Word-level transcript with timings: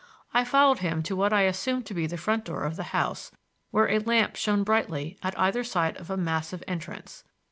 I 0.33 0.45
followed 0.45 0.79
him 0.79 1.03
to 1.03 1.15
what 1.15 1.31
I 1.31 1.41
assumed 1.41 1.85
to 1.85 1.93
be 1.93 2.07
the 2.07 2.17
front 2.17 2.45
door 2.45 2.63
of 2.63 2.75
the 2.75 2.85
house, 2.89 3.31
where 3.69 3.87
a 3.87 3.99
lamp 3.99 4.35
shone 4.35 4.63
brightly 4.63 5.19
at 5.21 5.37
either 5.37 5.63
side 5.63 5.95
of 5.97 6.09
a 6.09 6.17
massive 6.17 6.63
entrance. 6.67 7.23